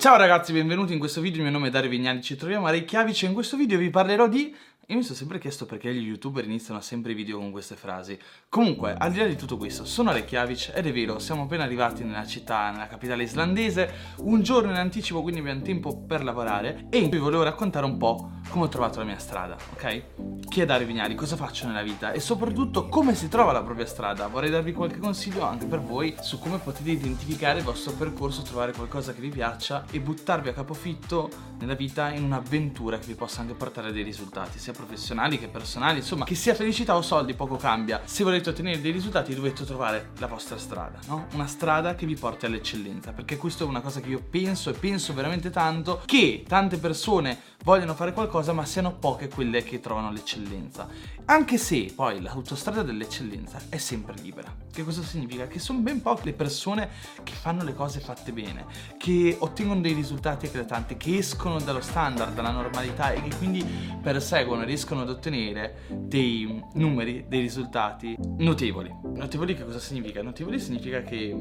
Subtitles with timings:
[0.00, 2.70] Ciao ragazzi, benvenuti in questo video, il mio nome è Dario Vignali, ci troviamo a
[2.70, 3.22] Reykjavik.
[3.22, 4.56] E in questo video vi parlerò di...
[4.90, 8.18] Io mi sono sempre chiesto perché gli youtuber iniziano sempre i video con queste frasi.
[8.48, 11.62] Comunque, al di là di tutto questo, sono a Reykjavik ed è vero, siamo appena
[11.62, 16.86] arrivati nella città, nella capitale islandese, un giorno in anticipo, quindi abbiamo tempo per lavorare
[16.90, 20.48] e vi volevo raccontare un po' come ho trovato la mia strada, ok?
[20.48, 23.86] Chi è Dario Vignali, cosa faccio nella vita e soprattutto come si trova la propria
[23.86, 24.26] strada.
[24.26, 28.72] Vorrei darvi qualche consiglio anche per voi su come potete identificare il vostro percorso, trovare
[28.72, 31.30] qualcosa che vi piaccia e buttarvi a capofitto
[31.60, 35.98] nella vita in un'avventura che vi possa anche portare dei risultati, sia professionali che personali,
[35.98, 38.00] insomma, che sia felicità o soldi, poco cambia.
[38.04, 41.26] Se volete ottenere dei risultati dovete trovare la vostra strada, no?
[41.34, 44.72] Una strada che vi porti all'eccellenza, perché questo è una cosa che io penso e
[44.72, 50.10] penso veramente tanto che tante persone vogliono fare qualcosa ma siano poche quelle che trovano
[50.10, 50.88] l'eccellenza.
[51.26, 54.52] Anche se poi l'autostrada dell'eccellenza è sempre libera.
[54.72, 55.46] Che cosa significa?
[55.46, 56.88] Che sono ben poche le persone
[57.22, 58.64] che fanno le cose fatte bene,
[58.98, 63.64] che ottengono dei risultati eclatanti, che escono dallo standard, dalla normalità e che quindi
[64.00, 68.94] perseguono riescono ad ottenere dei numeri, dei risultati notevoli.
[69.14, 70.22] Notevoli che cosa significa?
[70.22, 71.36] Notevoli significa che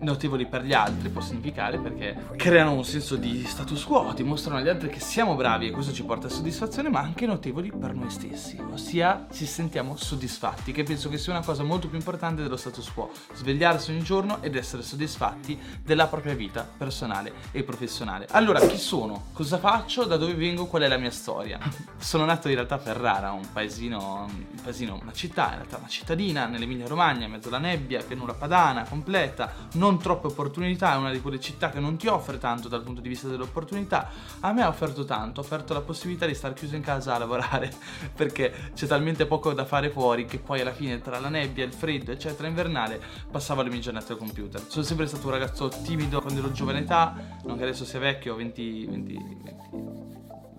[0.00, 4.68] notevoli per gli altri può significare perché creano un senso di status quo, dimostrano agli
[4.68, 8.10] altri che siamo bravi e questo ci porta a soddisfazione, ma anche notevoli per noi
[8.10, 12.56] stessi, ossia ci sentiamo soddisfatti, che penso che sia una cosa molto più importante dello
[12.56, 18.26] status quo, svegliarsi ogni giorno ed essere soddisfatti della propria vita personale e professionale.
[18.30, 19.26] Allora, chi sono?
[19.32, 20.04] Cosa faccio?
[20.04, 20.66] Da dove vengo?
[20.66, 21.60] Qual è la mia storia?
[21.98, 25.88] sono nato in realtà a Ferrara, un paesino, un paesino, una città, in realtà una
[25.88, 30.96] cittadina nell'Emilia Romagna, in mezzo alla nebbia, pianura padana, completa, non non troppe opportunità, è
[30.96, 34.08] una di quelle città che non ti offre tanto dal punto di vista delle opportunità.
[34.40, 37.18] A me ha offerto tanto, ha offerto la possibilità di stare chiuso in casa a
[37.18, 37.70] lavorare
[38.14, 41.72] perché c'è talmente poco da fare fuori che poi alla fine tra la nebbia, il
[41.72, 43.00] freddo, eccetera, invernale,
[43.30, 44.62] passavo le mie giornate al computer.
[44.66, 48.34] Sono sempre stato un ragazzo timido quando ero giovane età, non che adesso sia vecchio,
[48.34, 50.01] 20, 20, 20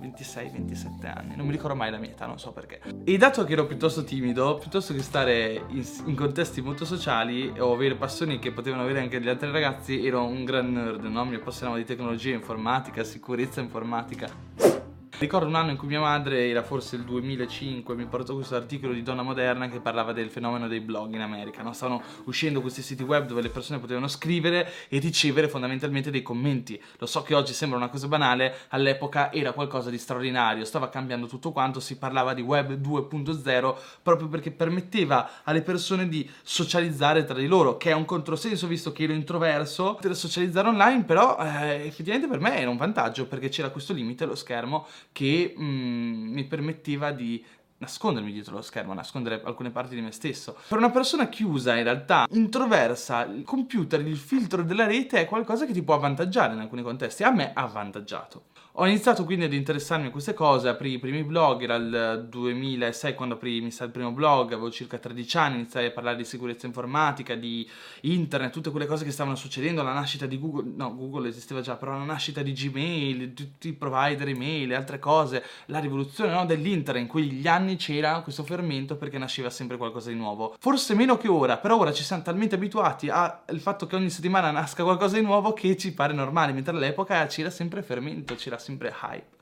[0.03, 2.81] 26-27 anni, non mi ricordo mai la mia età, non so perché.
[3.03, 7.73] E dato che ero piuttosto timido, piuttosto che stare in, in, contesti molto sociali o
[7.73, 11.25] avere passioni che potevano avere anche gli altri ragazzi, ero un gran nerd, no?
[11.25, 14.82] Mi appassionavo di tecnologia informatica, sicurezza informatica.
[15.19, 18.93] Ricordo un anno in cui mia madre, era forse il 2005, mi portò questo articolo
[18.93, 21.61] di Donna Moderna che parlava del fenomeno dei blog in America.
[21.61, 21.71] No?
[21.71, 26.81] Stavano uscendo questi siti web dove le persone potevano scrivere e ricevere fondamentalmente dei commenti.
[26.97, 31.27] Lo so che oggi sembra una cosa banale, all'epoca era qualcosa di straordinario, stava cambiando
[31.27, 37.35] tutto quanto, si parlava di web 2.0 proprio perché permetteva alle persone di socializzare tra
[37.35, 41.85] di loro, che è un controsenso visto che ero introverso, per socializzare online, però eh,
[41.85, 46.43] effettivamente per me era un vantaggio perché c'era questo limite, lo schermo, che mm, mi
[46.43, 47.41] permetteva di
[47.77, 50.57] nascondermi dietro lo schermo, nascondere alcune parti di me stesso.
[50.67, 55.65] Per una persona chiusa, in realtà, introversa, il computer, il filtro della rete è qualcosa
[55.65, 57.23] che ti può avvantaggiare in alcuni contesti.
[57.23, 58.45] A me ha avvantaggiato.
[58.77, 63.13] Ho iniziato quindi ad interessarmi a queste cose, aprì i primi blog, era il 2006
[63.13, 67.35] quando aprì il primo blog, avevo circa 13 anni, iniziai a parlare di sicurezza informatica,
[67.35, 67.69] di
[68.01, 71.75] internet, tutte quelle cose che stavano succedendo, la nascita di Google, no Google esisteva già,
[71.75, 77.03] però la nascita di Gmail, tutti i provider email altre cose, la rivoluzione no, dell'internet
[77.03, 80.55] in quegli anni c'era questo fermento perché nasceva sempre qualcosa di nuovo.
[80.57, 84.49] Forse meno che ora, però ora ci siamo talmente abituati al fatto che ogni settimana
[84.49, 88.93] nasca qualcosa di nuovo che ci pare normale, mentre all'epoca c'era sempre fermento, c'era sempre
[89.01, 89.37] hype.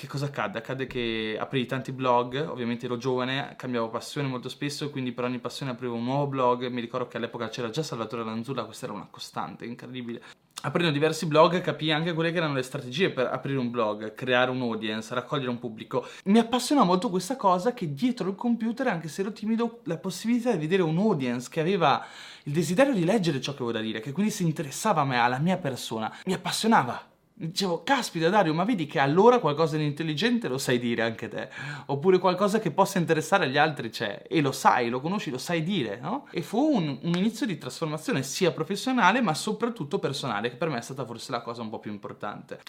[0.00, 0.56] Che cosa accadde?
[0.56, 5.40] Accadde che aprì tanti blog, ovviamente ero giovane, cambiavo passione molto spesso, quindi per ogni
[5.40, 8.94] passione aprivo un nuovo blog, mi ricordo che all'epoca c'era già Salvatore Lanzulla, questa era
[8.94, 10.22] una costante, incredibile.
[10.62, 14.50] Aprendo diversi blog capii anche quelle che erano le strategie per aprire un blog, creare
[14.50, 16.06] un audience, raccogliere un pubblico.
[16.24, 20.50] Mi appassiona molto questa cosa che dietro il computer, anche se ero timido, la possibilità
[20.52, 22.02] di vedere un audience che aveva
[22.44, 25.18] il desiderio di leggere ciò che avevo da dire, che quindi si interessava a me,
[25.18, 27.08] alla mia persona, mi appassionava.
[27.42, 31.48] Dicevo, caspita Dario, ma vedi che allora qualcosa di intelligente lo sai dire anche te,
[31.86, 35.62] oppure qualcosa che possa interessare agli altri c'è, e lo sai, lo conosci, lo sai
[35.62, 36.26] dire, no?
[36.32, 40.76] E fu un, un, inizio di trasformazione sia professionale ma soprattutto personale, che per me
[40.76, 42.60] è stata forse la cosa un po' più importante.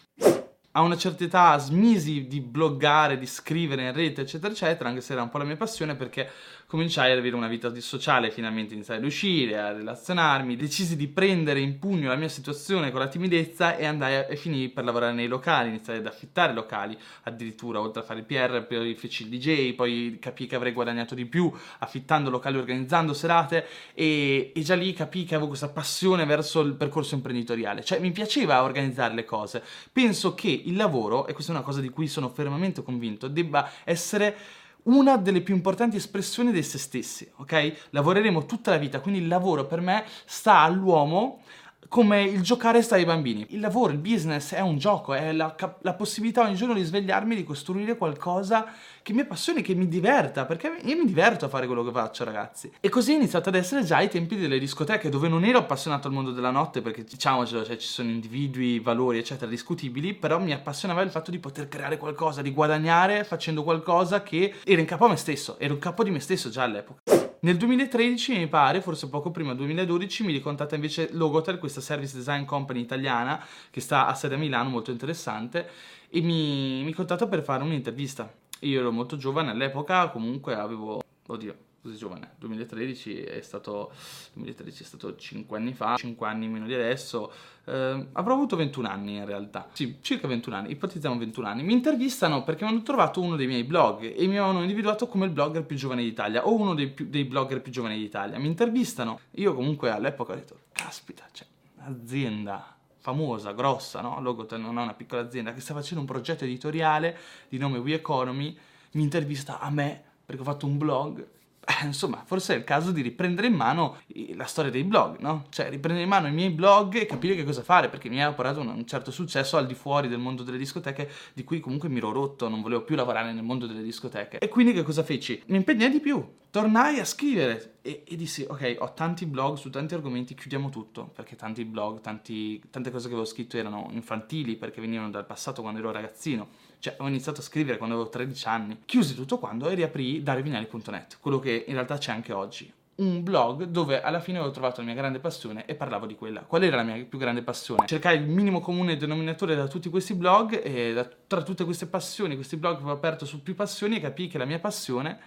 [0.71, 5.11] A una certa età smisi di bloggare, di scrivere in rete, eccetera, eccetera, anche se
[5.11, 6.29] era un po' la mia passione, perché
[6.71, 11.59] cominciai ad avere una vita sociale, finalmente iniziai ad uscire, a relazionarmi, decisi di prendere
[11.59, 15.11] in pugno la mia situazione con la timidezza e andai a, e finì per lavorare
[15.11, 19.29] nei locali, iniziai ad affittare locali, addirittura oltre a fare il PR, poi feci il
[19.37, 24.75] DJ, poi capii che avrei guadagnato di più affittando locali, organizzando serate e, e già
[24.75, 29.25] lì capii che avevo questa passione verso il percorso imprenditoriale, cioè mi piaceva organizzare le
[29.25, 29.61] cose.
[29.91, 33.69] Penso che il lavoro, e questa è una cosa di cui sono fermamente convinto, debba
[33.83, 37.89] essere una delle più importanti espressioni di se stessi, ok?
[37.91, 41.41] Lavoreremo tutta la vita, quindi il lavoro per me sta all'uomo
[41.91, 43.45] come il giocare sta ai bambini.
[43.49, 47.35] Il lavoro, il business è un gioco, è la, la possibilità ogni giorno di svegliarmi,
[47.35, 48.65] di costruire qualcosa
[49.01, 52.23] che mi appassioni, che mi diverta, perché io mi diverto a fare quello che faccio,
[52.23, 52.71] ragazzi.
[52.79, 56.07] E così è iniziato ad essere già ai tempi delle discoteche, dove non ero appassionato
[56.07, 60.53] al mondo della notte, perché diciamocelo, cioè, ci sono individui, valori, eccetera, discutibili, però mi
[60.53, 65.07] appassionava il fatto di poter creare qualcosa, di guadagnare facendo qualcosa che era in capo
[65.07, 67.20] a me stesso, ero in capo di me stesso già all'epoca.
[67.43, 72.45] Nel 2013 mi pare, forse poco prima, 2012, mi ricontatta invece Logotel, questa service design
[72.45, 75.67] company italiana che sta a sede a Milano, molto interessante,
[76.09, 78.31] e mi, mi contatta per fare un'intervista.
[78.59, 83.91] Io ero molto giovane all'epoca, comunque avevo, oddio, così giovane, 2013 è stato,
[84.33, 87.31] 2013 è stato 5 anni fa, 5 anni meno di adesso,
[87.65, 91.63] eh, avrò avuto 21 anni in realtà, sì, circa 21 anni, ipotizziamo 21 anni.
[91.63, 95.25] Mi intervistano perché mi hanno trovato uno dei miei blog e mi avevano individuato come
[95.25, 98.37] il blogger più giovane d'Italia o uno dei, più, dei blogger più giovani d'Italia.
[98.37, 101.47] Mi intervistano, io comunque all'epoca ho detto, caspita, cioè,
[101.79, 104.21] azienda famosa, grossa, no?
[104.21, 107.17] Logotel non è una piccola azienda che sta facendo un progetto editoriale
[107.49, 108.55] di nome We Economy,
[108.91, 111.27] mi intervista a me perché ho fatto un blog
[111.83, 113.97] insomma, forse è il caso di riprendere in mano
[114.33, 115.45] la storia dei blog, no?
[115.49, 118.31] Cioè, riprendere in mano i miei blog e capire che cosa fare, perché mi ha
[118.33, 121.97] portato un certo successo al di fuori del mondo delle discoteche, di cui comunque mi
[121.97, 124.39] ero rotto, non volevo più lavorare nel mondo delle discoteche.
[124.39, 125.41] E quindi che cosa feci?
[125.47, 129.69] Mi impegnai di più, tornai a scrivere e, e, dissi, ok, ho tanti blog su
[129.69, 134.55] tanti argomenti, chiudiamo tutto, perché tanti blog, tanti, tante cose che avevo scritto erano infantili,
[134.55, 138.47] perché venivano dal passato quando ero ragazzino cioè, ho iniziato a scrivere quando avevo 13
[138.47, 138.81] anni.
[138.85, 143.63] Chiusi tutto quando e riaprì darevignali.net, quello che in realtà c'è anche oggi un blog
[143.63, 146.41] dove alla fine ho trovato la mia grande passione e parlavo di quella.
[146.41, 147.87] Qual era la mia più grande passione?
[147.87, 152.35] Cercare il minimo comune denominatore da tutti questi blog e da, tra tutte queste passioni,
[152.35, 155.19] questi blog che avevo aperto su più passioni e capii che la mia passione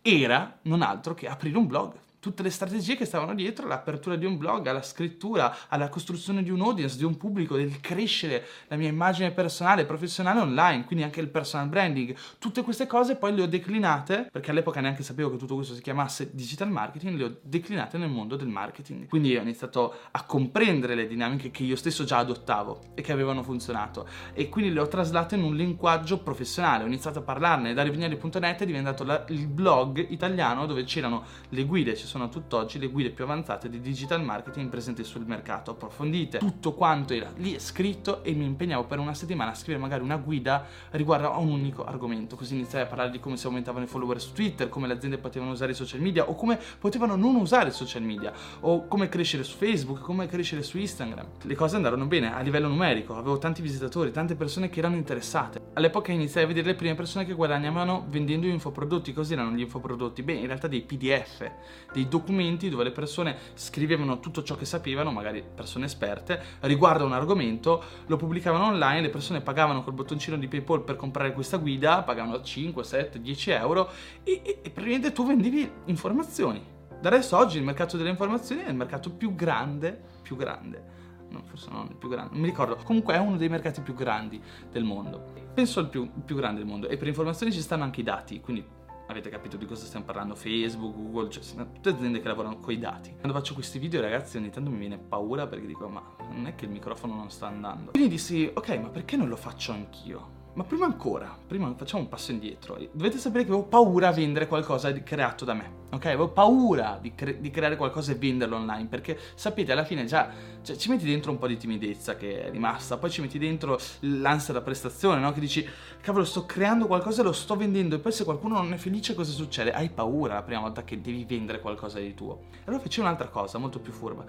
[0.00, 4.26] era non altro che aprire un blog tutte le strategie che stavano dietro all'apertura di
[4.26, 8.76] un blog, alla scrittura, alla costruzione di un audience, di un pubblico, del crescere la
[8.76, 12.14] mia immagine personale, professionale online, quindi anche il personal branding.
[12.38, 15.82] Tutte queste cose poi le ho declinate, perché all'epoca neanche sapevo che tutto questo si
[15.82, 19.06] chiamasse digital marketing, le ho declinate nel mondo del marketing.
[19.08, 23.42] Quindi ho iniziato a comprendere le dinamiche che io stesso già adottavo e che avevano
[23.42, 26.84] funzionato e quindi le ho traslate in un linguaggio professionale.
[26.84, 27.74] Ho iniziato a parlarne.
[27.74, 32.88] Da Rivignali.net è diventato la, il blog italiano dove c'erano le guide, sono tutt'oggi le
[32.88, 36.38] guide più avanzate di digital marketing presenti sul mercato, approfondite.
[36.38, 40.16] Tutto quanto era lì scritto e mi impegnavo per una settimana a scrivere magari una
[40.16, 42.34] guida riguardo a un unico argomento.
[42.34, 45.18] Così iniziai a parlare di come si aumentavano i follower su Twitter, come le aziende
[45.18, 49.08] potevano usare i social media o come potevano non usare i social media, o come
[49.08, 51.26] crescere su Facebook, come crescere su Instagram.
[51.42, 55.60] Le cose andarono bene a livello numerico, avevo tanti visitatori, tante persone che erano interessate.
[55.74, 59.12] All'epoca iniziai a vedere le prime persone che guadagnavano vendendo infoprodotti.
[59.12, 60.22] Così erano gli infoprodotti?
[60.22, 61.50] Beh, in realtà dei PDF,
[61.98, 67.06] dei documenti dove le persone scrivevano tutto ciò che sapevano, magari persone esperte, riguardo a
[67.06, 71.56] un argomento, lo pubblicavano online, le persone pagavano col bottoncino di PayPal per comprare questa
[71.56, 73.90] guida, pagavano 5, 7, 10 euro
[74.22, 76.64] e, e, e praticamente tu vendevi informazioni.
[77.00, 80.96] Da adesso oggi il mercato delle informazioni è il mercato più grande, più grande.
[81.30, 82.76] No, forse non il più grande, non mi ricordo.
[82.82, 84.40] Comunque è uno dei mercati più grandi
[84.70, 85.32] del mondo.
[85.52, 86.88] Penso al più, il più grande del mondo.
[86.88, 88.64] E per informazioni ci stanno anche i dati, quindi
[89.08, 92.72] avete capito di cosa stiamo parlando, Facebook, Google, cioè sono tutte aziende che lavorano con
[92.72, 93.14] i dati.
[93.18, 96.54] Quando faccio questi video ragazzi ogni tanto mi viene paura perché dico ma non è
[96.54, 97.90] che il microfono non sta andando.
[97.92, 100.37] Quindi dissi ok ma perché non lo faccio anch'io?
[100.58, 102.76] Ma prima ancora, prima facciamo un passo indietro.
[102.90, 105.86] Dovete sapere che avevo paura a vendere qualcosa creato da me.
[105.92, 106.06] Ok?
[106.06, 108.88] Avevo paura di, cre- di creare qualcosa e venderlo online.
[108.88, 110.28] Perché sapete, alla fine già
[110.62, 112.96] cioè, ci metti dentro un po' di timidezza che è rimasta.
[112.96, 115.30] Poi ci metti dentro l'ansia da prestazione, no?
[115.30, 115.64] Che dici,
[116.00, 117.94] cavolo, sto creando qualcosa e lo sto vendendo.
[117.94, 119.70] E poi se qualcuno non è felice, cosa succede?
[119.70, 122.46] Hai paura la prima volta che devi vendere qualcosa di tuo.
[122.64, 124.24] Allora feci un'altra cosa, molto più furba.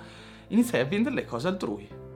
[0.49, 2.08] Iniziai a vendere le cose altrui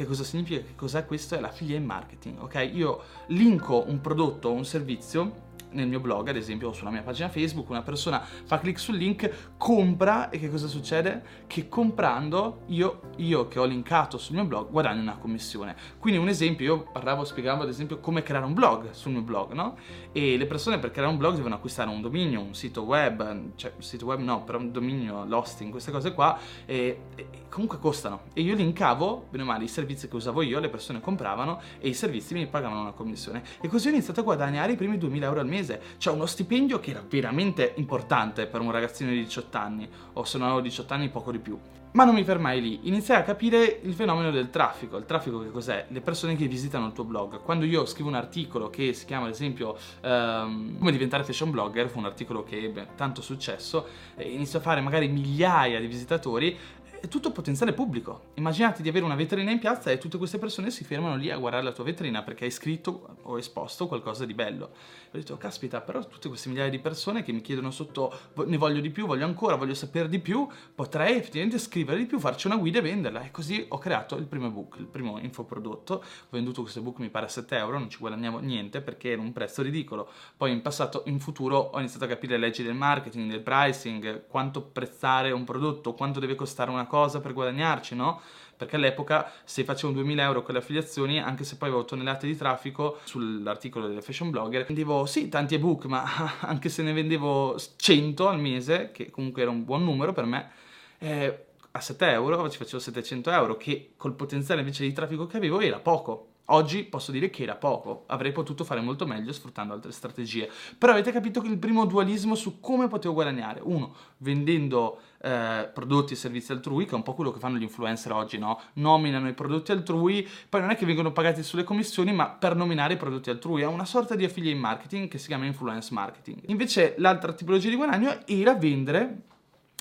[0.00, 0.62] che cosa significa?
[0.62, 1.34] Che cos'è questo?
[1.34, 2.70] È la in marketing, ok?
[2.72, 7.02] Io linko un prodotto o un servizio nel mio blog, ad esempio, o sulla mia
[7.02, 11.22] pagina Facebook, una persona fa clic sul link, compra e che cosa succede?
[11.46, 15.76] Che comprando io, io che ho linkato sul mio blog guadagno una commissione.
[15.98, 19.52] Quindi un esempio, io parlavo, spiegavo ad esempio come creare un blog sul mio blog,
[19.52, 19.76] no?
[20.12, 23.72] E le persone per creare un blog devono acquistare un dominio, un sito web, cioè
[23.76, 28.22] un sito web no, però un dominio, l'hosting, queste cose qua, e, e comunque costano.
[28.32, 31.88] E io linkavo, bene o male, i servizi che usavo io, le persone compravano e
[31.88, 33.42] i servizi mi pagavano una commissione.
[33.60, 36.80] E così ho iniziato a guadagnare i primi 2000 euro al mese cioè uno stipendio
[36.80, 40.94] che era veramente importante per un ragazzino di 18 anni, o se non avevo 18
[40.94, 41.58] anni poco di più.
[41.92, 44.96] Ma non mi fermai lì, iniziai a capire il fenomeno del traffico.
[44.96, 45.86] Il traffico che cos'è?
[45.88, 47.42] Le persone che visitano il tuo blog.
[47.42, 51.88] Quando io scrivo un articolo che si chiama ad esempio um, Come diventare fashion blogger,
[51.88, 56.56] fu un articolo che ebbe tanto successo, e inizio a fare magari migliaia di visitatori,
[57.00, 58.32] è tutto potenziale pubblico.
[58.34, 61.38] Immaginate di avere una vetrina in piazza e tutte queste persone si fermano lì a
[61.38, 64.66] guardare la tua vetrina perché hai scritto o esposto qualcosa di bello.
[64.66, 68.12] Ho detto, caspita, però tutte queste migliaia di persone che mi chiedono sotto
[68.44, 72.18] ne voglio di più, voglio ancora, voglio sapere di più, potrei effettivamente scrivere di più,
[72.18, 73.22] farci una guida e venderla.
[73.22, 75.94] E così ho creato il primo ebook, il primo infoprodotto.
[75.94, 79.22] Ho venduto questo ebook mi pare a 7 euro, non ci guadagniamo niente perché era
[79.22, 80.06] un prezzo ridicolo.
[80.36, 84.26] Poi in passato, in futuro, ho iniziato a capire le leggi del marketing, del pricing,
[84.26, 88.20] quanto prezzare un prodotto, quanto deve costare una cosa per guadagnarci, no?
[88.56, 92.36] Perché all'epoca se facevo 2000 euro con le affiliazioni, anche se poi avevo tonnellate di
[92.36, 96.04] traffico sull'articolo delle fashion blogger, vendevo sì tanti ebook, ma
[96.42, 100.50] anche se ne vendevo 100 al mese, che comunque era un buon numero per me,
[100.98, 105.36] eh, a 7 euro ci facevo 700 euro, che col potenziale invece di traffico che
[105.36, 106.29] avevo era poco.
[106.52, 110.50] Oggi posso dire che era poco, avrei potuto fare molto meglio sfruttando altre strategie.
[110.76, 116.14] Però avete capito che il primo dualismo su come potevo guadagnare, uno, vendendo eh, prodotti
[116.14, 118.60] e servizi altrui, che è un po' quello che fanno gli influencer oggi, no?
[118.74, 122.94] Nominano i prodotti altrui, poi non è che vengono pagati sulle commissioni, ma per nominare
[122.94, 126.40] i prodotti altrui, è una sorta di affiliate marketing che si chiama influence marketing.
[126.46, 129.28] Invece l'altra tipologia di guadagno era vendere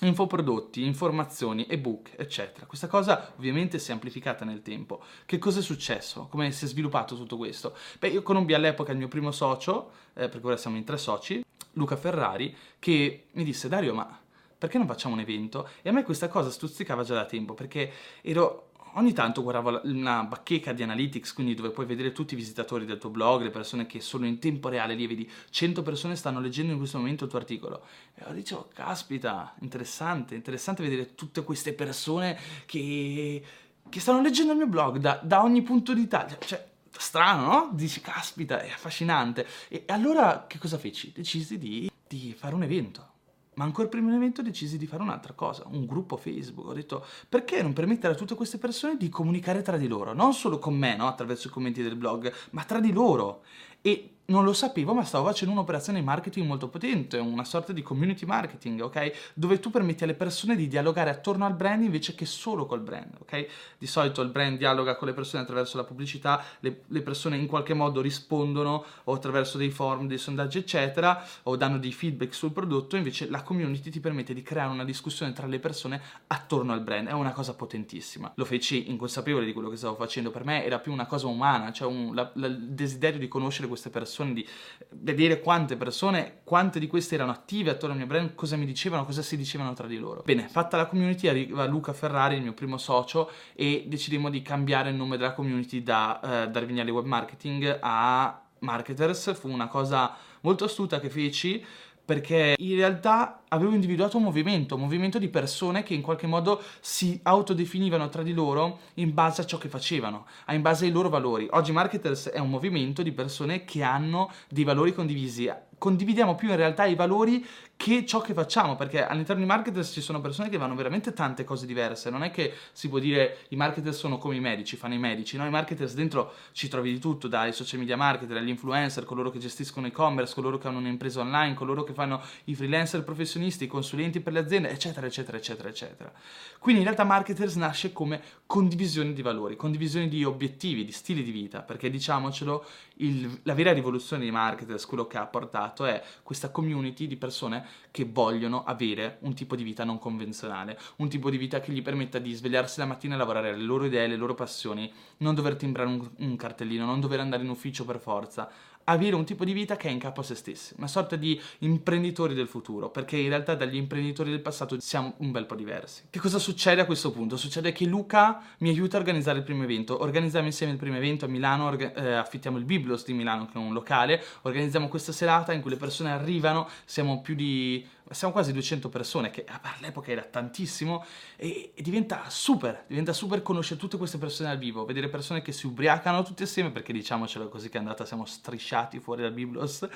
[0.02, 2.66] infoprodotti, informazioni, ebook, eccetera.
[2.66, 5.02] Questa cosa ovviamente si è amplificata nel tempo.
[5.26, 6.28] Che cosa è successo?
[6.30, 7.76] Come si è sviluppato tutto questo?
[8.00, 11.44] Beh, io conobbi all'epoca il mio primo socio, eh, perché ora siamo in tre soci,
[11.74, 14.20] Luca Ferrari, che mi disse Dario, ma
[14.58, 15.70] perché non facciamo un evento?
[15.82, 17.92] E a me questa cosa stuzzicava già da tempo, perché
[18.22, 22.86] ero ogni tanto guardavo una bacheca di analytics, quindi dove puoi vedere tutti i visitatori
[22.86, 26.40] del tuo blog, le persone che sono in tempo reale lì, vedi 100 persone stanno
[26.40, 27.86] leggendo in questo momento il tuo articolo.
[28.16, 33.44] E io dicevo, caspita, interessante, interessante vedere tutte queste persone che,
[33.88, 36.38] che stanno leggendo il mio blog da, da ogni punto d'Italia.
[36.40, 37.70] Cioè, strano, no?
[37.74, 39.46] Dici, caspita, è affascinante.
[39.68, 41.12] E allora che cosa feci?
[41.14, 43.18] Decisi di, di fare un evento
[43.60, 46.70] ma ancora prima dell'evento decisi di fare un'altra cosa, un gruppo Facebook.
[46.70, 50.14] Ho detto, perché non permettere a tutte queste persone di comunicare tra di loro?
[50.14, 51.08] Non solo con me, no?
[51.08, 53.42] attraverso i commenti del blog, ma tra di loro.
[53.82, 57.82] E non lo sapevo, ma stavo facendo un'operazione di marketing molto potente, una sorta di
[57.82, 59.32] community marketing, ok?
[59.34, 63.18] Dove tu permetti alle persone di dialogare attorno al brand invece che solo col brand,
[63.20, 63.48] ok?
[63.78, 67.48] Di solito il brand dialoga con le persone attraverso la pubblicità, le, le persone in
[67.48, 72.52] qualche modo rispondono o attraverso dei forum, dei sondaggi, eccetera, o danno dei feedback sul
[72.52, 76.82] prodotto, invece la community ti permette di creare una discussione tra le persone attorno al
[76.82, 78.32] brand, è una cosa potentissima.
[78.36, 81.72] Lo feci inconsapevole di quello che stavo facendo, per me era più una cosa umana,
[81.72, 84.48] cioè un, la, la, il desiderio di conoscere queste persone persone, di
[84.92, 89.06] vedere quante persone, quante di queste erano attive attorno al mio brand, cosa mi dicevano,
[89.06, 90.22] cosa si dicevano tra di loro.
[90.26, 94.90] Bene, fatta la community arriva Luca Ferrari, il mio primo socio, e decidemmo di cambiare
[94.90, 99.38] il nome della community da uh, Darvignali Web Marketing a Marketers.
[99.38, 101.64] Fu una cosa molto astuta che feci
[102.04, 106.62] perché in realtà avevo individuato un movimento, un movimento di persone che in qualche modo
[106.80, 111.10] si autodefinivano tra di loro in base a ciò che facevano, in base ai loro
[111.10, 111.48] valori.
[111.52, 115.52] Oggi Marketers è un movimento di persone che hanno dei valori condivisi.
[115.78, 117.46] Condividiamo più in realtà i valori
[117.78, 121.46] che ciò che facciamo, perché all'interno di marketers ci sono persone che vanno veramente tante
[121.46, 124.96] cose diverse, non è che si può dire i marketers sono come i medici, fanno
[124.96, 128.50] i medici, no, i marketers dentro ci trovi di tutto, dai social media marketer, agli
[128.50, 133.02] influencer, coloro che gestiscono e-commerce, coloro che hanno un'impresa online, coloro che fanno i freelancer
[133.06, 136.12] professionisti, i consulenti per le aziende, eccetera, eccetera, eccetera, eccetera.
[136.60, 141.32] Quindi in realtà marketers nasce come condivisione di valori, condivisione di obiettivi, di stili di
[141.32, 142.66] vita, perché diciamocelo,
[142.98, 147.66] il, la vera rivoluzione dei marketers, quello che ha portato è questa community di persone
[147.92, 151.82] che vogliono avere un tipo di vita non convenzionale, un tipo di vita che gli
[151.82, 155.56] permetta di svegliarsi la mattina e lavorare alle loro idee, alle loro passioni, non dover
[155.56, 158.50] timbrare un, un cartellino, non dover andare in ufficio per forza,
[158.90, 161.40] avere un tipo di vita che è in capo a se stessi, una sorta di
[161.60, 166.04] imprenditori del futuro, perché realtà dagli imprenditori del passato siamo un bel po' diversi.
[166.10, 167.38] Che cosa succede a questo punto?
[167.38, 171.26] Succede che Luca mi aiuta a organizzare il primo evento, organizziamo insieme il primo evento
[171.26, 175.12] a Milano, orga- eh, affittiamo il Biblos di Milano che è un locale, organizziamo questa
[175.12, 180.12] serata in cui le persone arrivano, siamo più di siamo quasi 200 persone, che all'epoca
[180.12, 185.10] era tantissimo, e, e, diventa super, diventa super conoscere tutte queste persone dal vivo, vedere
[185.10, 189.22] persone che si ubriacano tutte assieme, perché diciamocelo così che è andata, siamo strisciati fuori
[189.22, 189.88] dal Biblos.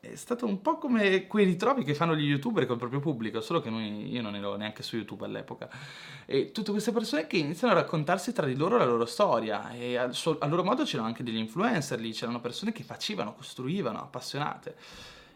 [0.00, 3.60] È stato un po' come quei ritrovi che fanno gli youtuber col proprio pubblico, solo
[3.60, 5.68] che noi, io non ero neanche su YouTube all'epoca.
[6.26, 9.96] E tutte queste persone che iniziano a raccontarsi tra di loro la loro storia, e
[9.96, 14.00] al, suo, al loro modo c'erano anche degli influencer lì, c'erano persone che facevano, costruivano,
[14.00, 14.76] appassionate.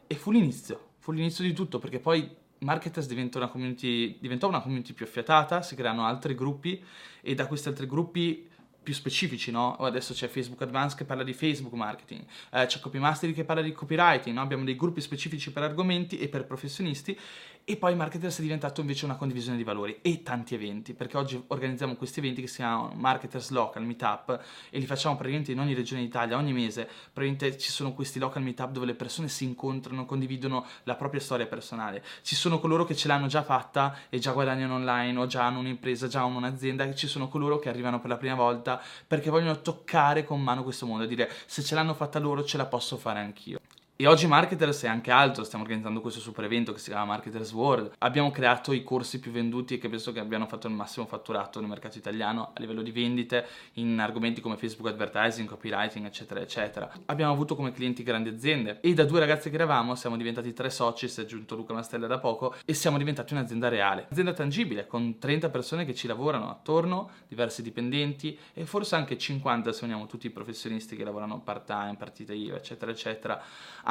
[0.07, 4.61] E fu l'inizio fu l'inizio di tutto perché poi Marketers diventa una community, diventò una
[4.61, 6.81] community più affiatata, si creano altri gruppi
[7.21, 8.49] e da questi altri gruppi
[8.81, 9.75] più specifici, no?
[9.75, 13.63] Adesso c'è Facebook Advanced che parla di Facebook marketing, eh, c'è Copy Mastery che parla
[13.63, 14.43] di copywriting, no?
[14.43, 17.19] Abbiamo dei gruppi specifici per argomenti e per professionisti
[17.65, 21.43] e poi Marketers è diventato invece una condivisione di valori e tanti eventi, perché oggi
[21.47, 24.41] organizziamo questi eventi che si chiamano Marketers Local Meetup
[24.71, 28.43] e li facciamo praticamente in ogni regione d'Italia, ogni mese, praticamente ci sono questi local
[28.43, 32.03] meetup dove le persone si incontrano, condividono la propria storia personale.
[32.23, 35.61] Ci sono coloro che ce l'hanno già fatta e già guadagnano online o già hanno
[35.61, 39.31] un'impresa, già hanno un'azienda e ci sono coloro che arrivano per la prima volta perché
[39.31, 42.67] vogliono toccare con mano questo mondo e dire se ce l'hanno fatta loro ce la
[42.67, 43.61] posso fare anch'io.
[44.03, 47.53] E oggi Marketers è anche altro, stiamo organizzando questo super evento che si chiama Marketers
[47.53, 47.93] World.
[47.99, 51.61] Abbiamo creato i corsi più venduti e che penso che abbiano fatto il massimo fatturato
[51.61, 56.91] nel mercato italiano a livello di vendite in argomenti come Facebook Advertising, copywriting, eccetera, eccetera.
[57.07, 60.69] Abbiamo avuto come clienti grandi aziende e da due ragazzi che eravamo siamo diventati tre
[60.69, 64.89] soci, si è aggiunto Luca Mastella da poco e siamo diventati un'azienda reale, un'azienda tangibile
[64.89, 70.07] con 30 persone che ci lavorano attorno, diversi dipendenti e forse anche 50 se uniamo
[70.07, 73.41] tutti i professionisti che lavorano part time, partita IVA, eccetera, eccetera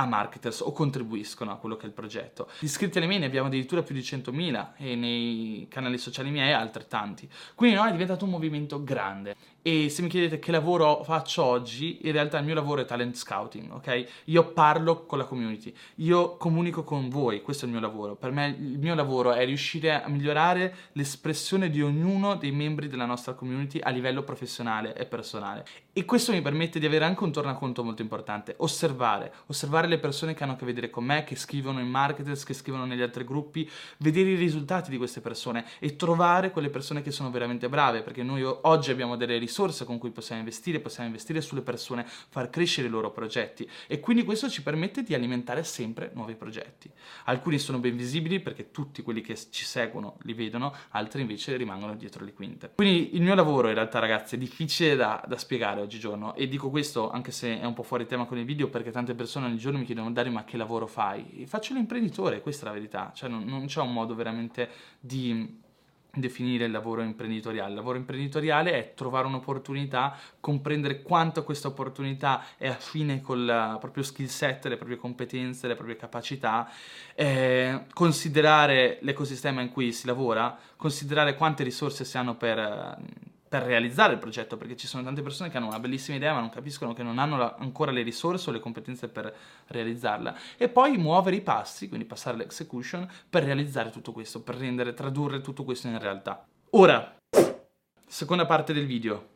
[0.02, 2.50] a marketers o contribuiscono a quello che è il progetto.
[2.60, 6.54] Gli iscritti alle miei ne abbiamo addirittura più di 100.000 e nei canali sociali miei
[6.54, 7.30] altrettanti.
[7.56, 9.36] Quindi no, è diventato un movimento grande.
[9.64, 13.16] E se mi chiedete che lavoro faccio oggi, in realtà il mio lavoro è talent
[13.16, 14.06] scouting, ok?
[14.26, 18.16] Io parlo con la community, io comunico con voi, questo è il mio lavoro.
[18.16, 23.06] Per me il mio lavoro è riuscire a migliorare l'espressione di ognuno dei membri della
[23.06, 25.64] nostra community a livello professionale e personale.
[25.94, 30.34] E questo mi permette di avere anche un tornaconto molto importante, osservare, osservare le persone
[30.34, 33.24] che hanno a che vedere con me, che scrivono in marketers, che scrivono negli altri
[33.24, 38.02] gruppi, vedere i risultati di queste persone e trovare quelle persone che sono veramente brave,
[38.02, 42.50] perché noi oggi abbiamo delle risorse con cui possiamo investire, possiamo investire sulle persone, far
[42.50, 46.90] crescere i loro progetti e quindi questo ci permette di alimentare sempre nuovi progetti.
[47.26, 51.96] Alcuni sono ben visibili perché tutti quelli che ci seguono li vedono, altri invece rimangono
[51.96, 52.72] dietro le quinte.
[52.76, 56.70] Quindi il mio lavoro in realtà ragazzi è difficile da, da spiegare oggigiorno e dico
[56.70, 59.58] questo anche se è un po' fuori tema con il video perché tante persone ogni
[59.58, 61.46] giorno mi chiedono Dario ma che lavoro fai?
[61.48, 65.60] faccio l'imprenditore, questa è la verità, cioè non, non c'è un modo veramente di
[66.14, 67.70] definire il lavoro imprenditoriale.
[67.70, 74.28] Il lavoro imprenditoriale è trovare un'opportunità, comprendere quanto questa opportunità è affine col proprio skill
[74.28, 76.70] set, le proprie competenze, le proprie capacità,
[77.16, 83.00] eh, considerare l'ecosistema in cui si lavora, considerare quante risorse si hanno per
[83.52, 86.40] per realizzare il progetto, perché ci sono tante persone che hanno una bellissima idea ma
[86.40, 89.36] non capiscono che non hanno la, ancora le risorse o le competenze per
[89.68, 90.34] realizzarla.
[90.56, 95.42] E poi muovere i passi, quindi passare all'execution, per realizzare tutto questo, per rendere, tradurre
[95.42, 96.48] tutto questo in realtà.
[96.70, 97.18] Ora,
[98.08, 99.28] seconda parte del video.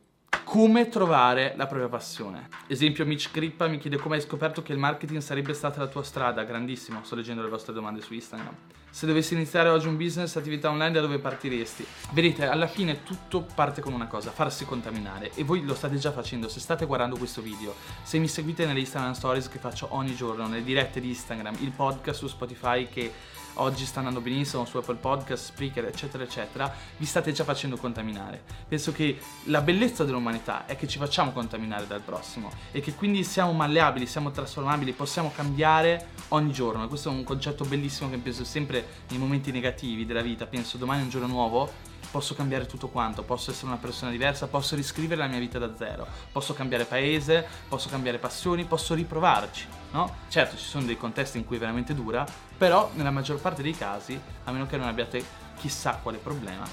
[0.44, 2.48] Come trovare la propria passione.
[2.68, 6.02] Esempio, Mitch Crippa mi chiede come hai scoperto che il marketing sarebbe stata la tua
[6.02, 6.42] strada.
[6.44, 8.54] Grandissimo, sto leggendo le vostre domande su Instagram.
[8.96, 11.84] Se dovessi iniziare oggi un business, attività online, da dove partiresti?
[12.12, 15.32] Vedete, alla fine tutto parte con una cosa, farsi contaminare.
[15.34, 17.74] E voi lo state già facendo, se state guardando questo video.
[18.02, 21.72] Se mi seguite nelle Instagram Stories che faccio ogni giorno, nelle dirette di Instagram, il
[21.72, 23.12] podcast su Spotify che
[23.56, 28.42] oggi sta andando benissimo su Apple Podcast, Spreaker, eccetera, eccetera, vi state già facendo contaminare.
[28.68, 33.24] Penso che la bellezza dell'umanità è che ci facciamo contaminare dal prossimo e che quindi
[33.24, 36.88] siamo malleabili, siamo trasformabili, possiamo cambiare ogni giorno.
[36.88, 40.46] Questo è un concetto bellissimo che penso sempre nei momenti negativi della vita.
[40.46, 44.46] Penso domani è un giorno nuovo posso cambiare tutto quanto, posso essere una persona diversa,
[44.46, 49.66] posso riscrivere la mia vita da zero, posso cambiare paese, posso cambiare passioni, posso riprovarci,
[49.92, 50.16] no?
[50.28, 53.76] Certo, ci sono dei contesti in cui è veramente dura, però nella maggior parte dei
[53.76, 55.24] casi, a meno che non abbiate
[55.56, 56.64] chissà quale problema,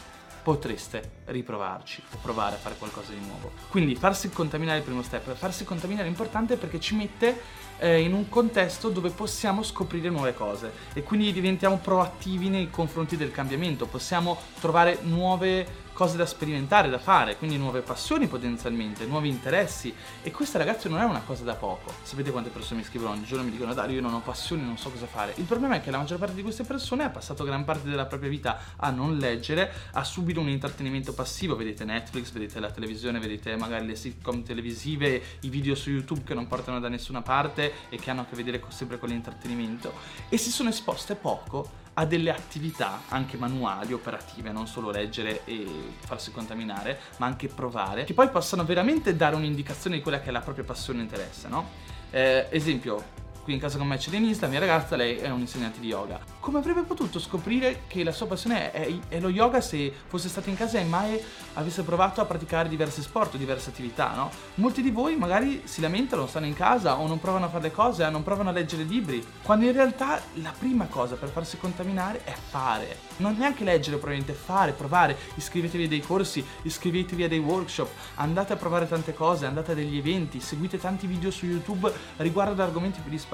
[0.44, 3.52] potreste riprovarci o provare a fare qualcosa di nuovo.
[3.70, 5.34] Quindi farsi contaminare è il primo step.
[5.34, 7.42] Farsi contaminare è importante perché ci mette
[7.80, 13.18] eh, in un contesto dove possiamo scoprire nuove cose e quindi diventiamo proattivi nei confronti
[13.18, 19.30] del cambiamento, possiamo trovare nuove cose da sperimentare, da fare, quindi nuove passioni potenzialmente, nuovi
[19.30, 21.94] interessi e questa ragazzi non è una cosa da poco.
[22.02, 24.64] Sapete quante persone mi scrivono ogni giorno e mi dicono Dario io non ho passioni,
[24.64, 25.34] non so cosa fare.
[25.38, 28.06] Il problema è che la maggior parte di queste persone ha passato gran parte della
[28.06, 33.20] propria vita a non leggere, a subire un intrattenimento passivo, vedete Netflix, vedete la televisione,
[33.20, 37.72] vedete magari le sitcom televisive, i video su YouTube che non portano da nessuna parte
[37.90, 39.94] e che hanno a che vedere sempre con l'intrattenimento
[40.30, 45.66] e si sono esposte poco a delle attività anche manuali, operative, non solo leggere e
[46.00, 50.32] farsi contaminare, ma anche provare, che poi possano veramente dare un'indicazione di quella che è
[50.32, 51.70] la propria passione e interesse, no?
[52.10, 55.42] Eh, esempio, qui in casa con me c'è Denise, la mia ragazza, lei è un
[55.42, 56.20] insegnante di yoga.
[56.40, 60.50] Come avrebbe potuto scoprire che la sua passione è, è lo yoga se fosse stata
[60.50, 61.22] in casa e mai
[61.54, 64.32] avesse provato a praticare diversi sport diverse attività, no?
[64.56, 67.72] Molti di voi magari si lamentano, stanno in casa o non provano a fare le
[67.72, 72.24] cose, non provano a leggere libri, quando in realtà la prima cosa per farsi contaminare
[72.24, 72.98] è fare.
[73.18, 78.54] Non neanche leggere, probabilmente fare, provare, iscrivetevi a dei corsi, iscrivetevi a dei workshop, andate
[78.54, 82.60] a provare tante cose, andate a degli eventi, seguite tanti video su YouTube riguardo ad
[82.60, 83.32] argomenti più disparati.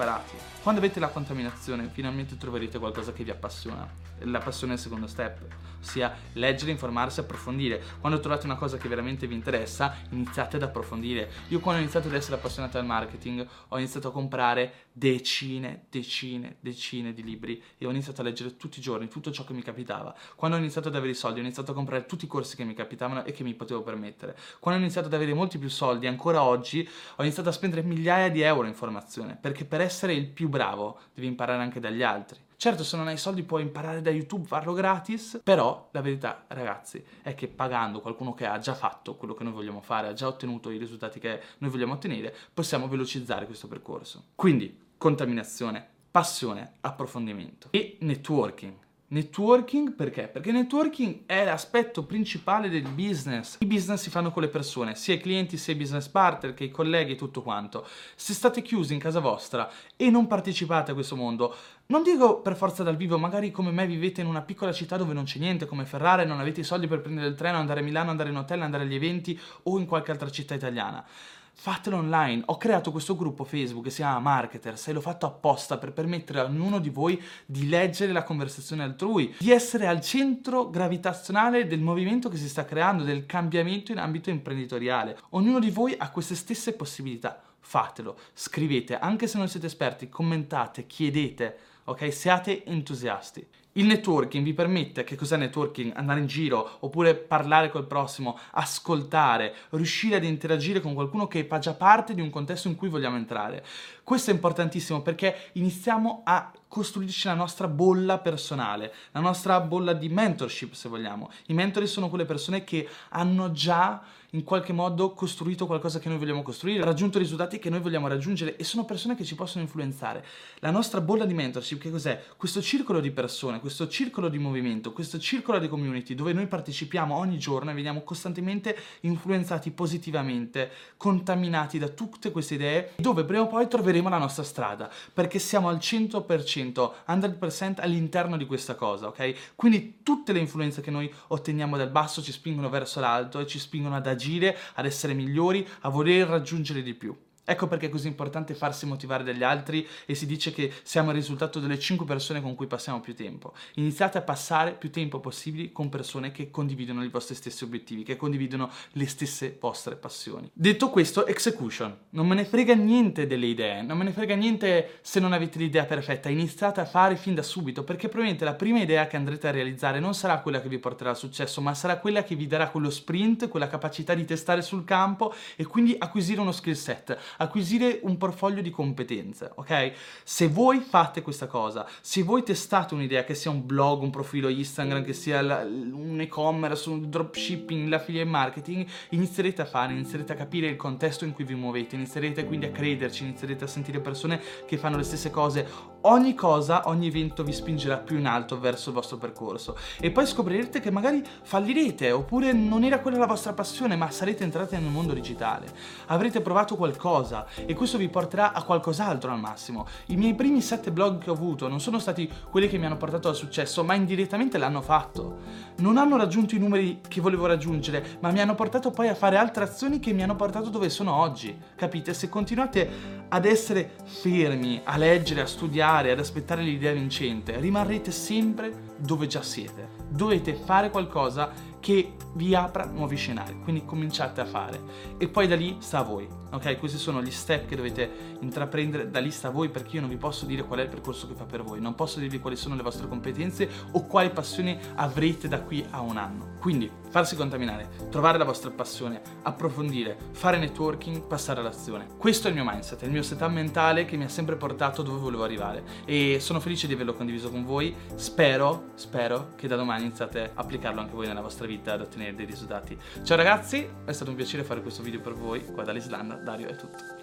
[0.62, 3.88] Quando avete la contaminazione, finalmente troverete qualcosa che vi appassiona.
[4.20, 5.38] La passione è il secondo step,
[5.80, 7.82] ossia leggere, informarsi, approfondire.
[8.00, 11.30] Quando trovate una cosa che veramente vi interessa, iniziate ad approfondire.
[11.48, 16.56] Io quando ho iniziato ad essere appassionato al marketing, ho iniziato a comprare decine, decine,
[16.60, 19.62] decine di libri e ho iniziato a leggere tutti i giorni tutto ciò che mi
[19.62, 20.14] capitava.
[20.34, 22.64] Quando ho iniziato ad avere i soldi, ho iniziato a comprare tutti i corsi che
[22.64, 24.36] mi capitavano e che mi potevo permettere.
[24.58, 28.30] Quando ho iniziato ad avere molti più soldi, ancora oggi, ho iniziato a spendere migliaia
[28.30, 32.38] di euro in formazione, perché per essere il più bravo devi imparare anche dagli altri.
[32.60, 37.02] Certo, se non hai soldi puoi imparare da YouTube, farlo gratis, però la verità, ragazzi,
[37.22, 40.26] è che pagando qualcuno che ha già fatto quello che noi vogliamo fare, ha già
[40.26, 44.24] ottenuto i risultati che noi vogliamo ottenere, possiamo velocizzare questo percorso.
[44.34, 48.74] Quindi, contaminazione, passione, approfondimento e networking.
[49.12, 50.28] Networking perché?
[50.28, 53.56] Perché networking è l'aspetto principale del business.
[53.58, 56.62] I business si fanno con le persone, sia i clienti, sia i business partner, che
[56.62, 57.84] i colleghi e tutto quanto.
[58.14, 61.52] Se state chiusi in casa vostra e non partecipate a questo mondo,
[61.86, 65.12] non dico per forza dal vivo, magari come me vivete in una piccola città dove
[65.12, 67.82] non c'è niente, come Ferrara, non avete i soldi per prendere il treno, andare a
[67.82, 71.04] Milano, andare in hotel, andare agli eventi o in qualche altra città italiana
[71.52, 72.42] fatelo online.
[72.46, 76.40] Ho creato questo gruppo Facebook che si chiama Marketers e l'ho fatto apposta per permettere
[76.40, 81.80] a ognuno di voi di leggere la conversazione altrui, di essere al centro gravitazionale del
[81.80, 85.18] movimento che si sta creando, del cambiamento in ambito imprenditoriale.
[85.30, 87.40] Ognuno di voi ha queste stesse possibilità.
[87.58, 92.12] Fatelo, scrivete, anche se non siete esperti, commentate, chiedete, ok?
[92.12, 93.46] Siate entusiasti.
[93.80, 95.96] Il networking vi permette, che cos'è networking?
[95.96, 101.58] Andare in giro, oppure parlare col prossimo, ascoltare, riuscire ad interagire con qualcuno che fa
[101.58, 103.64] già parte di un contesto in cui vogliamo entrare.
[104.04, 110.08] Questo è importantissimo perché iniziamo a costruirci la nostra bolla personale, la nostra bolla di
[110.08, 111.30] mentorship se vogliamo.
[111.46, 116.18] I mentori sono quelle persone che hanno già in qualche modo costruito qualcosa che noi
[116.18, 120.24] vogliamo costruire, raggiunto risultati che noi vogliamo raggiungere e sono persone che ci possono influenzare.
[120.60, 122.22] La nostra bolla di mentorship che cos'è?
[122.36, 127.14] Questo circolo di persone, questo circolo di movimento, questo circolo di community dove noi partecipiamo
[127.14, 133.46] ogni giorno e veniamo costantemente influenzati positivamente, contaminati da tutte queste idee, dove prima o
[133.46, 139.06] poi troveremo la nostra strada, perché siamo al 100% 100%, 100% all'interno di questa cosa,
[139.06, 139.54] ok?
[139.54, 143.60] Quindi tutte le influenze che noi otteniamo dal basso ci spingono verso l'alto e ci
[143.60, 147.16] spingono ad agire, ad essere migliori, a voler raggiungere di più.
[147.44, 151.16] Ecco perché è così importante farsi motivare dagli altri e si dice che siamo il
[151.16, 153.54] risultato delle 5 persone con cui passiamo più tempo.
[153.74, 158.16] Iniziate a passare più tempo possibile con persone che condividono i vostri stessi obiettivi, che
[158.16, 160.48] condividono le stesse vostre passioni.
[160.52, 161.96] Detto questo, execution.
[162.10, 165.58] Non me ne frega niente delle idee, non me ne frega niente se non avete
[165.58, 166.28] l'idea perfetta.
[166.28, 169.98] Iniziate a fare fin da subito, perché probabilmente la prima idea che andrete a realizzare
[169.98, 172.90] non sarà quella che vi porterà al successo, ma sarà quella che vi darà quello
[172.90, 178.16] sprint, quella capacità di testare sul campo e quindi acquisire uno skill set acquisire un
[178.16, 179.92] portfolio di competenze, ok?
[180.22, 184.48] Se voi fate questa cosa, se voi testate un'idea, che sia un blog, un profilo
[184.48, 190.36] Instagram, che sia la, un e-commerce, un dropshipping, l'affiliate marketing, inizierete a fare, inizierete a
[190.36, 194.40] capire il contesto in cui vi muovete, inizierete quindi a crederci, inizierete a sentire persone
[194.66, 195.66] che fanno le stesse cose.
[196.02, 200.26] Ogni cosa, ogni evento vi spingerà più in alto verso il vostro percorso e poi
[200.26, 204.84] scoprirete che magari fallirete oppure non era quella la vostra passione, ma sarete entrati nel
[204.90, 205.66] mondo digitale.
[206.06, 209.86] Avrete provato qualcosa qualcosa e questo vi porterà a qualcos'altro al massimo.
[210.06, 212.96] I miei primi sette blog che ho avuto non sono stati quelli che mi hanno
[212.96, 215.38] portato al successo, ma indirettamente l'hanno fatto.
[215.76, 219.36] Non hanno raggiunto i numeri che volevo raggiungere, ma mi hanno portato poi a fare
[219.36, 221.56] altre azioni che mi hanno portato dove sono oggi.
[221.76, 222.14] Capite?
[222.14, 228.88] Se continuate ad essere fermi, a leggere, a studiare, ad aspettare l'idea vincente, rimarrete sempre
[228.96, 229.98] dove già siete.
[230.08, 234.80] Dovete fare qualcosa che vi apra nuovi scenari, quindi cominciate a fare
[235.16, 236.78] e poi da lì sta a voi, ok?
[236.78, 240.10] Questi sono gli step che dovete intraprendere, da lì sta a voi perché io non
[240.10, 242.56] vi posso dire qual è il percorso che fa per voi, non posso dirvi quali
[242.56, 246.58] sono le vostre competenze o quali passioni avrete da qui a un anno.
[246.60, 252.06] Quindi farsi contaminare, trovare la vostra passione, approfondire, fare networking, passare all'azione.
[252.18, 255.02] Questo è il mio mindset, è il mio setup mentale che mi ha sempre portato
[255.02, 257.94] dove volevo arrivare e sono felice di averlo condiviso con voi.
[258.14, 262.34] Spero, spero che da domani iniziate a applicarlo anche voi nella vostra vita ad ottenere
[262.34, 262.98] dei risultati.
[263.22, 265.64] Ciao ragazzi, è stato un piacere fare questo video per voi.
[265.64, 267.20] Qua dall'Islanda, Dario è tutto.